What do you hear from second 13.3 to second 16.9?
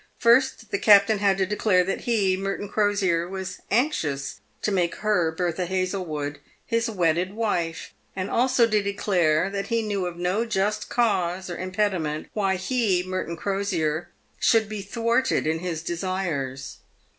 Crosier, should be thwarted in his desires.